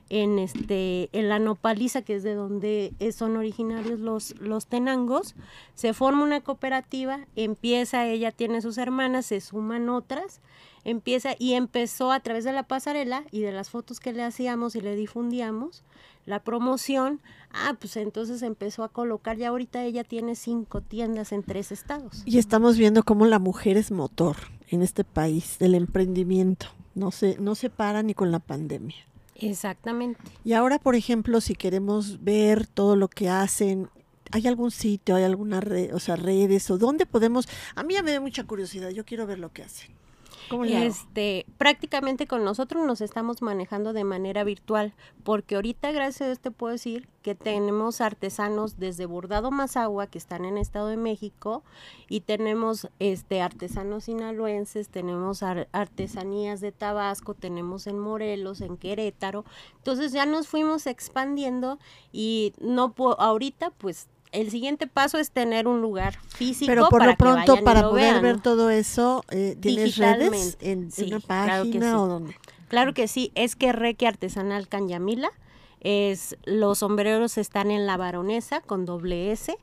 [0.09, 5.35] en este en la nopaliza que es de donde son originarios los los tenangos
[5.75, 10.41] se forma una cooperativa empieza ella tiene sus hermanas se suman otras
[10.83, 14.75] empieza y empezó a través de la pasarela y de las fotos que le hacíamos
[14.75, 15.83] y le difundíamos
[16.25, 17.19] la promoción,
[17.51, 22.23] ah, pues entonces empezó a colocar, ya ahorita ella tiene cinco tiendas en tres estados.
[22.25, 24.37] Y estamos viendo cómo la mujer es motor
[24.69, 28.95] en este país del emprendimiento, no se, no se para ni con la pandemia.
[29.49, 30.19] Exactamente.
[30.43, 33.89] Y ahora, por ejemplo, si queremos ver todo lo que hacen,
[34.31, 37.47] ¿hay algún sitio, hay alguna red, o sea, redes o dónde podemos?
[37.75, 40.02] A mí ya me da mucha curiosidad, yo quiero ver lo que hacen
[40.67, 46.51] este, prácticamente con nosotros nos estamos manejando de manera virtual, porque ahorita gracias a esto
[46.51, 51.63] puedo decir que tenemos artesanos desde Bordado Mazagua que están en Estado de México
[52.09, 59.45] y tenemos este artesanos sinaloenses, tenemos artesanías de Tabasco, tenemos en Morelos, en Querétaro.
[59.77, 61.79] Entonces ya nos fuimos expandiendo
[62.11, 66.69] y no ahorita pues el siguiente paso es tener un lugar físico.
[66.69, 72.01] Pero por lo pronto, para poder ver todo eso, eh, ¿tienes redes en, una página
[72.01, 72.35] o dónde?
[72.67, 75.31] Claro que sí, es que Reque Artesanal Canyamila.
[75.79, 79.57] Es, los sombreros están en la baronesa con doble S.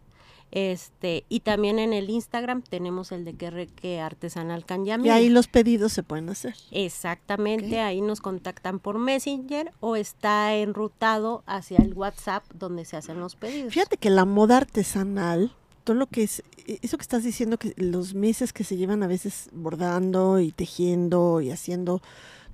[0.52, 5.06] Este, y también en el Instagram tenemos el de que, Artesanal Canyami.
[5.06, 6.54] Y ahí los pedidos se pueden hacer.
[6.70, 13.20] Exactamente, ahí nos contactan por Messenger o está enrutado hacia el WhatsApp donde se hacen
[13.20, 13.72] los pedidos.
[13.72, 17.74] Fíjate que la moda artesanal, todo lo que es, e, eso que estás diciendo, que
[17.76, 22.02] los meses que se llevan a veces bordando y tejiendo y haciendo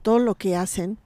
[0.02, 0.98] todo lo que hacen,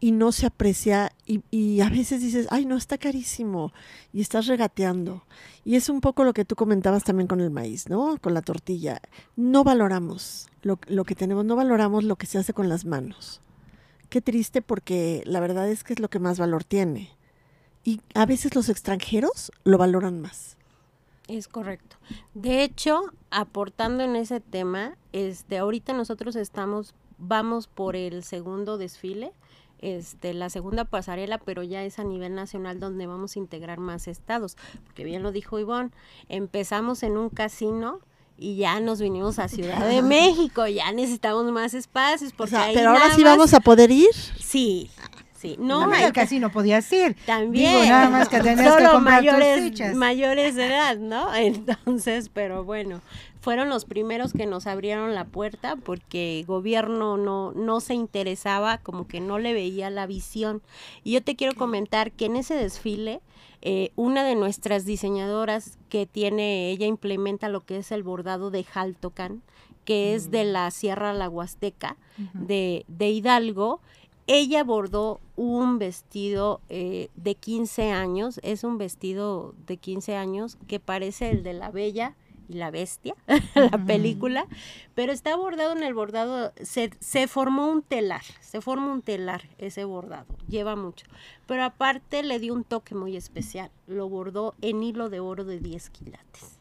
[0.00, 3.72] y no se aprecia y, y, a veces dices, ay, no, está carísimo
[4.12, 5.24] y estás regateando.
[5.64, 8.16] Y es un poco lo que tú comentabas también con el maíz, ¿no?
[8.18, 9.00] Con la tortilla.
[9.36, 13.42] No valoramos lo, lo que tenemos, no valoramos lo que se hace con las manos.
[14.08, 17.10] Qué triste porque la verdad es que es lo que más valor tiene.
[17.84, 20.56] Y a veces los extranjeros lo valoran más.
[21.28, 21.96] Es correcto.
[22.34, 29.32] De hecho, aportando en ese tema, este, ahorita nosotros estamos, vamos por el segundo desfile
[29.80, 34.08] este, la segunda pasarela, pero ya es a nivel nacional donde vamos a integrar más
[34.08, 35.90] estados, porque bien lo dijo Ivonne,
[36.28, 38.00] empezamos en un casino
[38.36, 43.14] y ya nos vinimos a Ciudad de México, ya necesitamos más espacios porque pero ahora
[43.14, 44.12] sí vamos a poder ir.
[44.38, 44.90] Sí.
[45.40, 47.16] Sí, no, no el casino podías ir.
[47.24, 47.88] También.
[47.88, 51.34] nada más que tenías que comprar mayores, mayores de edad, ¿no?
[51.34, 53.00] Entonces, pero bueno,
[53.40, 59.06] fueron los primeros que nos abrieron la puerta porque gobierno no, no se interesaba, como
[59.06, 60.62] que no le veía la visión.
[61.04, 63.20] Y yo te quiero comentar que en ese desfile,
[63.62, 68.64] eh, una de nuestras diseñadoras que tiene, ella implementa lo que es el bordado de
[68.64, 69.42] Jaltocan,
[69.84, 70.48] que es de mm.
[70.48, 71.96] la Sierra La Huasteca,
[72.34, 73.80] de, de Hidalgo,
[74.32, 80.78] ella bordó un vestido eh, de 15 años, es un vestido de 15 años que
[80.78, 82.14] parece el de la Bella
[82.50, 83.14] y la Bestia,
[83.54, 84.46] la película,
[84.94, 89.48] pero está bordado en el bordado, se, se formó un telar, se forma un telar
[89.58, 91.06] ese bordado, lleva mucho,
[91.46, 95.60] pero aparte le dio un toque muy especial, lo bordó en hilo de oro de
[95.60, 96.58] 10 quilates.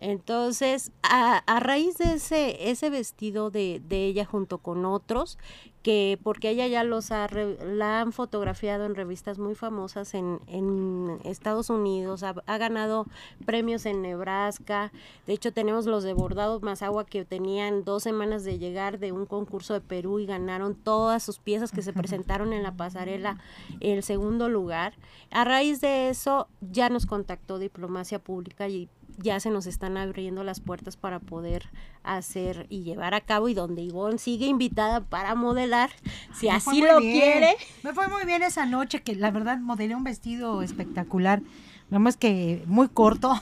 [0.00, 5.38] Entonces, a, a, raíz de ese, ese vestido de, de, ella junto con otros,
[5.82, 11.18] que porque ella ya los ha, la han fotografiado en revistas muy famosas en, en
[11.24, 13.06] Estados Unidos, ha, ganado
[13.44, 14.92] premios en Nebraska,
[15.26, 19.26] de hecho tenemos los de Bordado agua que tenían dos semanas de llegar de un
[19.26, 23.38] concurso de Perú y ganaron todas sus piezas que se presentaron en la pasarela
[23.80, 24.94] el segundo lugar.
[25.30, 30.44] A raíz de eso ya nos contactó Diplomacia Pública y ya se nos están abriendo
[30.44, 31.68] las puertas para poder
[32.02, 35.90] hacer y llevar a cabo y donde Ivonne sigue invitada para modelar,
[36.34, 37.56] si así lo quiere.
[37.82, 41.42] Me fue muy bien esa noche que la verdad modelé un vestido espectacular,
[41.90, 43.38] nada más que muy corto,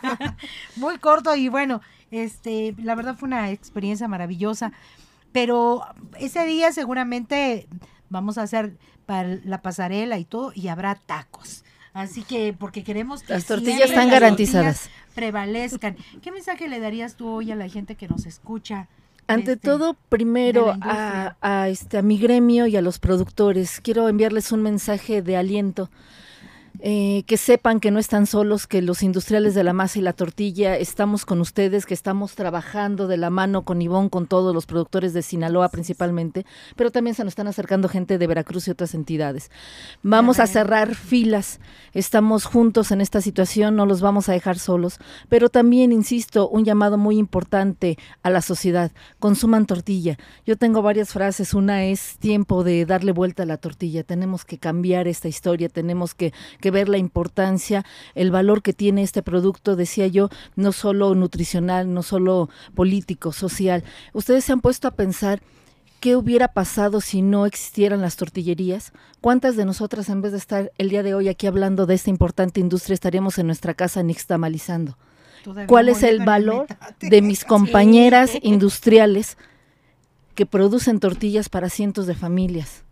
[0.76, 4.72] muy corto y bueno, este, la verdad fue una experiencia maravillosa,
[5.32, 5.82] pero
[6.18, 7.68] ese día seguramente
[8.08, 11.64] vamos a hacer para la pasarela y todo y habrá tacos.
[11.96, 14.90] Así que, porque queremos que las tortillas están garantizadas.
[15.14, 15.96] Prevalezcan.
[16.20, 18.88] ¿Qué mensaje le darías tú hoy a la gente que nos escucha?
[19.26, 24.10] Ante este, todo, primero a, a, este, a mi gremio y a los productores, quiero
[24.10, 25.90] enviarles un mensaje de aliento.
[26.80, 30.12] Eh, que sepan que no están solos, que los industriales de la masa y la
[30.12, 34.66] tortilla estamos con ustedes, que estamos trabajando de la mano con Ivón, con todos los
[34.66, 36.44] productores de Sinaloa principalmente,
[36.76, 39.50] pero también se nos están acercando gente de Veracruz y otras entidades.
[40.02, 41.60] Vamos a cerrar filas,
[41.92, 44.98] estamos juntos en esta situación, no los vamos a dejar solos,
[45.28, 50.18] pero también, insisto, un llamado muy importante a la sociedad, consuman tortilla.
[50.44, 54.58] Yo tengo varias frases, una es tiempo de darle vuelta a la tortilla, tenemos que
[54.58, 59.76] cambiar esta historia, tenemos que que ver la importancia, el valor que tiene este producto,
[59.76, 63.84] decía yo, no solo nutricional, no solo político, social.
[64.12, 65.40] Ustedes se han puesto a pensar
[66.00, 68.92] ¿Qué hubiera pasado si no existieran las tortillerías?
[69.20, 72.10] ¿Cuántas de nosotras, en vez de estar el día de hoy aquí hablando de esta
[72.10, 74.98] importante industria, estaríamos en nuestra casa nixtamalizando?
[75.66, 76.66] ¿Cuál es el valor
[77.00, 79.38] de mis compañeras industriales
[80.34, 82.85] que producen tortillas para cientos de familias?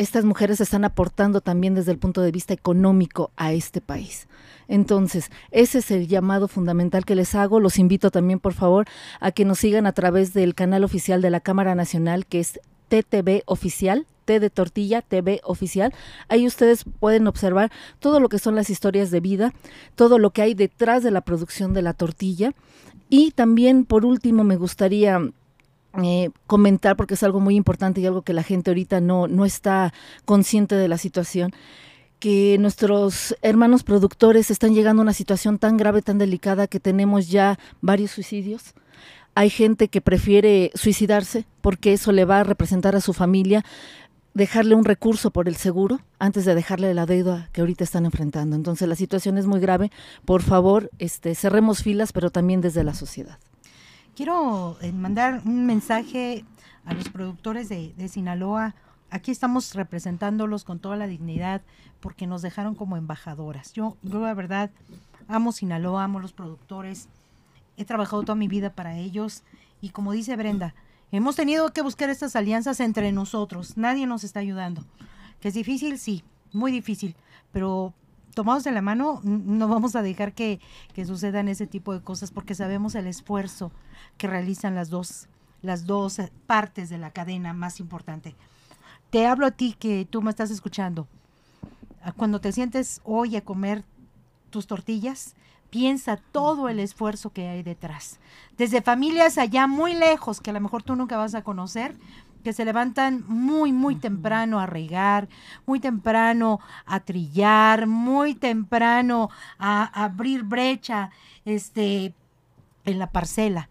[0.00, 4.28] Estas mujeres están aportando también desde el punto de vista económico a este país.
[4.66, 7.60] Entonces, ese es el llamado fundamental que les hago.
[7.60, 8.86] Los invito también, por favor,
[9.20, 12.60] a que nos sigan a través del canal oficial de la Cámara Nacional, que es
[12.88, 15.92] TTV Oficial, T de Tortilla, TV Oficial.
[16.28, 19.52] Ahí ustedes pueden observar todo lo que son las historias de vida,
[19.96, 22.54] todo lo que hay detrás de la producción de la tortilla.
[23.10, 25.20] Y también, por último, me gustaría
[26.02, 29.44] eh, comentar, porque es algo muy importante y algo que la gente ahorita no, no
[29.44, 29.92] está
[30.24, 31.52] consciente de la situación,
[32.20, 37.28] que nuestros hermanos productores están llegando a una situación tan grave, tan delicada, que tenemos
[37.28, 38.74] ya varios suicidios.
[39.34, 43.64] Hay gente que prefiere suicidarse porque eso le va a representar a su familia
[44.34, 48.54] dejarle un recurso por el seguro antes de dejarle la deuda que ahorita están enfrentando.
[48.54, 49.90] Entonces la situación es muy grave.
[50.24, 53.38] Por favor, este, cerremos filas, pero también desde la sociedad
[54.20, 56.44] quiero eh, mandar un mensaje
[56.84, 58.74] a los productores de, Sinaloa.
[59.08, 61.62] Aquí estamos representándolos con toda la dignidad
[62.00, 63.72] porque nos dejaron como embajadoras.
[63.72, 64.70] Yo, yo la verdad
[65.26, 67.08] amo Sinaloa, amo los productores.
[67.78, 69.42] He trabajado toda mi vida para ellos
[69.80, 70.74] y como dice Brenda,
[71.12, 73.78] hemos tenido que buscar estas alianzas entre nosotros.
[73.78, 74.84] Nadie nos está ayudando.
[75.40, 77.16] Que es difícil, sí, muy difícil,
[77.52, 77.94] pero
[78.34, 80.60] tomados de la mano, no vamos a dejar que,
[80.94, 83.72] que, sucedan ese tipo de cosas porque sabemos el esfuerzo
[84.16, 85.28] que realizan las dos,
[85.62, 88.34] las dos partes de la cadena más importante.
[89.10, 91.08] Te hablo a ti que tú me estás escuchando.
[92.16, 93.84] Cuando te sientes hoy a comer
[94.50, 95.34] tus tortillas,
[95.70, 98.18] piensa todo el esfuerzo que hay detrás.
[98.58, 101.96] Desde familias allá muy lejos, que a lo mejor tú nunca vas a conocer,
[102.42, 105.28] que se levantan muy, muy temprano a regar,
[105.66, 111.10] muy temprano a trillar, muy temprano a, abrir brecha
[111.44, 112.14] este,
[112.84, 113.69] en la parcela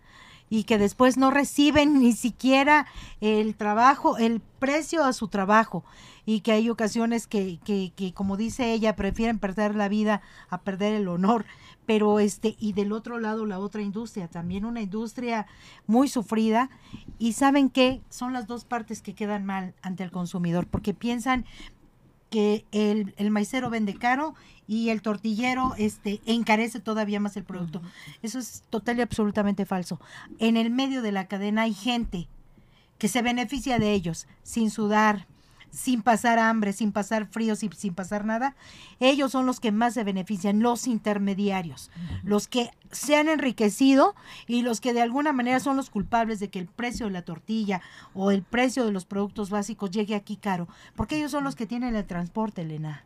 [0.50, 2.88] y que después no reciben ni siquiera
[3.22, 5.84] el trabajo, el precio a su trabajo.
[6.26, 10.94] Y que hay ocasiones que, que, como dice ella, prefieren perder la vida a perder
[10.94, 11.46] el honor.
[11.86, 15.48] Pero este, y del otro lado la otra industria, también una industria
[15.88, 16.70] muy sufrida,
[17.18, 21.46] y saben que son las dos partes que quedan mal ante el consumidor, porque piensan
[22.30, 24.36] que el, el maicero vende caro
[24.70, 27.82] y el tortillero este, encarece todavía más el producto.
[28.22, 30.00] Eso es total y absolutamente falso.
[30.38, 32.28] En el medio de la cadena hay gente
[33.00, 35.26] que se beneficia de ellos sin sudar,
[35.72, 38.56] sin pasar hambre, sin pasar frío, sin, sin pasar nada,
[39.00, 41.90] ellos son los que más se benefician, los intermediarios,
[42.22, 44.14] los que se han enriquecido
[44.46, 47.24] y los que de alguna manera son los culpables de que el precio de la
[47.24, 47.82] tortilla
[48.14, 51.66] o el precio de los productos básicos llegue aquí caro, porque ellos son los que
[51.66, 53.04] tienen el transporte, Elena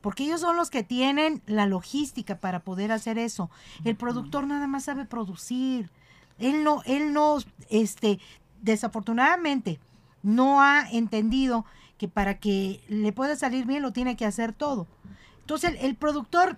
[0.00, 3.50] porque ellos son los que tienen la logística para poder hacer eso.
[3.84, 5.90] El productor nada más sabe producir.
[6.38, 7.38] Él no, él no,
[7.68, 8.20] este,
[8.62, 9.80] desafortunadamente,
[10.22, 11.64] no ha entendido
[11.96, 14.86] que para que le pueda salir bien lo tiene que hacer todo.
[15.40, 16.56] Entonces el, productor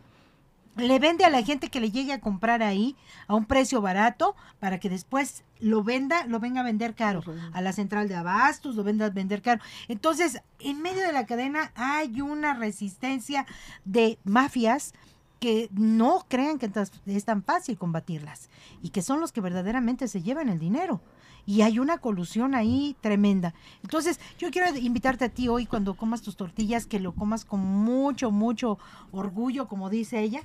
[0.80, 4.34] le vende a la gente que le llegue a comprar ahí a un precio barato
[4.58, 7.22] para que después lo venda, lo venga a vender caro.
[7.52, 9.62] A la central de abastos lo venda a vender caro.
[9.88, 13.46] Entonces, en medio de la cadena hay una resistencia
[13.84, 14.94] de mafias
[15.38, 16.70] que no crean que
[17.06, 18.50] es tan fácil combatirlas
[18.82, 21.00] y que son los que verdaderamente se llevan el dinero
[21.46, 23.54] y hay una colusión ahí tremenda.
[23.82, 27.60] Entonces, yo quiero invitarte a ti hoy cuando comas tus tortillas, que lo comas con
[27.60, 28.78] mucho, mucho
[29.10, 30.42] orgullo, como dice ella,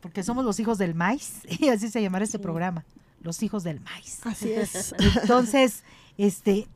[0.00, 2.84] porque somos los hijos del maíz, y así se llamará este programa,
[3.22, 4.20] los hijos del maíz.
[4.24, 4.94] Así es.
[5.22, 5.84] Entonces,
[6.16, 6.68] este,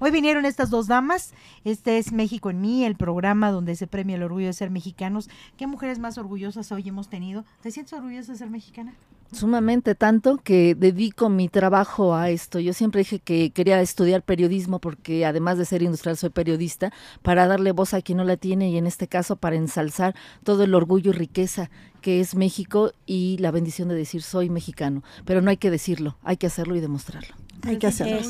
[0.00, 1.32] Hoy vinieron estas dos damas.
[1.64, 5.30] Este es México en mí, el programa donde se premia el orgullo de ser mexicanos.
[5.56, 7.44] ¿Qué mujeres más orgullosas hoy hemos tenido?
[7.62, 8.94] ¿Te sientes orgullosa de ser mexicana?
[9.32, 12.58] Sumamente tanto que dedico mi trabajo a esto.
[12.60, 17.46] Yo siempre dije que quería estudiar periodismo porque además de ser industrial soy periodista para
[17.46, 20.14] darle voz a quien no la tiene y en este caso para ensalzar
[20.44, 21.70] todo el orgullo y riqueza
[22.00, 25.02] que es México y la bendición de decir soy mexicano.
[25.24, 27.34] Pero no hay que decirlo, hay que hacerlo y demostrarlo.
[27.62, 28.20] Hay que hacerlo.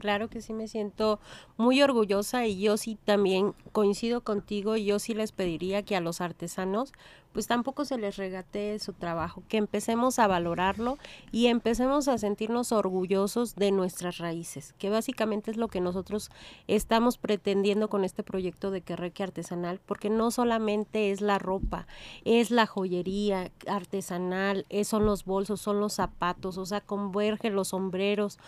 [0.00, 1.20] Claro que sí me siento
[1.58, 6.22] muy orgullosa y yo sí también coincido contigo, yo sí les pediría que a los
[6.22, 6.92] artesanos
[7.32, 10.98] pues tampoco se les regatee su trabajo, que empecemos a valorarlo
[11.30, 16.30] y empecemos a sentirnos orgullosos de nuestras raíces, que básicamente es lo que nosotros
[16.66, 21.86] estamos pretendiendo con este proyecto de Querreque Artesanal, porque no solamente es la ropa,
[22.24, 28.38] es la joyería artesanal, son los bolsos, son los zapatos, o sea, converge los sombreros,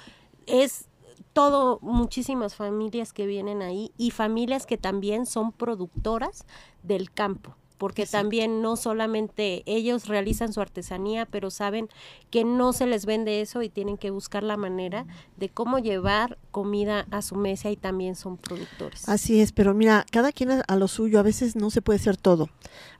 [0.46, 0.88] es
[1.32, 6.46] todo, muchísimas familias que vienen ahí y familias que también son productoras
[6.82, 11.88] del campo porque también no solamente ellos realizan su artesanía, pero saben
[12.30, 15.04] que no se les vende eso y tienen que buscar la manera
[15.36, 19.08] de cómo llevar comida a su mesa y también son productores.
[19.08, 22.16] Así es, pero mira, cada quien a, lo suyo, a veces no se puede hacer
[22.16, 22.50] todo.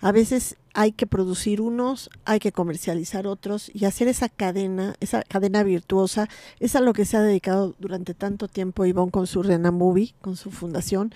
[0.01, 5.23] A veces hay que producir unos, hay que comercializar otros y hacer esa cadena, esa
[5.23, 6.29] cadena virtuosa,
[6.61, 10.15] es a lo que se ha dedicado durante tanto tiempo Ivonne con su Rena Movie,
[10.21, 11.13] con su fundación.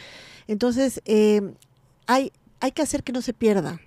[0.47, 1.55] Entonces, eh,
[2.07, 3.81] hay, hay que hacer que no se pierda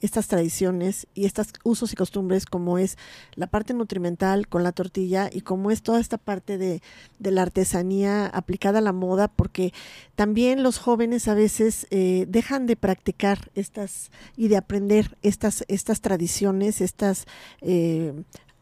[0.00, 2.96] estas tradiciones y estos usos y costumbres como es
[3.34, 6.82] la parte nutrimental con la tortilla y como es toda esta parte de,
[7.18, 9.72] la artesanía aplicada a la moda porque
[10.14, 16.00] también los jóvenes a veces eh, dejan de practicar estas y de aprender estas, estas
[16.00, 17.26] tradiciones, estas
[17.60, 18.12] eh,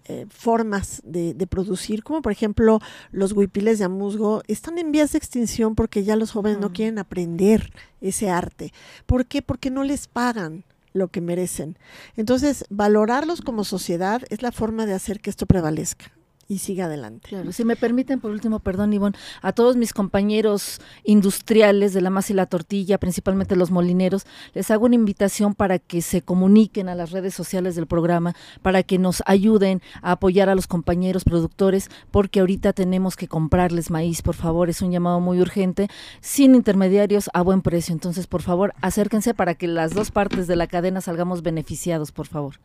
[0.07, 2.79] eh, formas de, producir, como por ejemplo
[3.11, 6.99] los huipiles de amusgo, están en vías de extinción porque ya los jóvenes no quieren
[6.99, 7.73] aprender
[8.03, 8.75] ese arte.
[9.07, 9.41] ¿Por qué?
[9.41, 10.65] Porque no les pagan
[10.95, 11.77] lo que merecen.
[12.17, 16.14] Entonces, valorarlos como sociedad es la forma de hacer que esto prevalezca
[16.49, 17.31] y siga adelante.
[17.53, 22.33] Si me permiten, por último, perdón, Ivonne, a todos mis compañeros industriales de la masa
[22.33, 26.95] y la tortilla, principalmente los molineros, les hago una invitación para que se comuniquen a
[26.95, 31.91] las redes sociales del programa, para que nos ayuden a apoyar a los compañeros productores,
[32.11, 35.89] porque ahorita tenemos que comprarles maíz, por favor, es un llamado muy urgente,
[36.21, 37.93] sin intermediarios, a buen precio.
[37.93, 42.27] Entonces, por favor, acérquense para que las dos partes de la cadena salgamos beneficiados, por
[42.27, 42.57] favor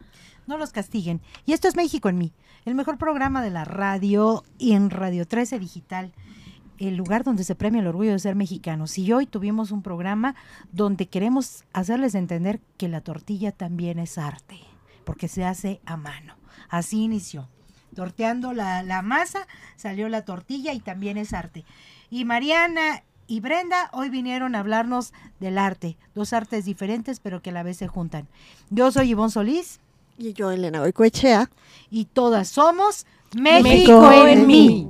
[0.49, 1.21] no los castiguen.
[1.45, 2.33] Y esto es México en mí,
[2.65, 6.11] el mejor programa de la radio y en Radio 13 Digital,
[6.79, 8.97] el lugar donde se premia el orgullo de ser mexicanos.
[8.97, 10.35] Y hoy tuvimos un programa
[10.71, 14.59] donde queremos hacerles entender que la tortilla también es arte,
[15.05, 16.35] porque se hace a mano.
[16.67, 17.47] Así inició.
[17.95, 21.63] Torteando la, la masa, salió la tortilla y también es arte.
[22.09, 27.51] Y Mariana y Brenda hoy vinieron a hablarnos del arte, dos artes diferentes pero que
[27.51, 28.27] a la vez se juntan.
[28.71, 29.79] Yo soy Ivonne Solís.
[30.19, 31.49] Y yo, Elena Goicoechea.
[31.89, 34.89] Y todas somos México, en, mí.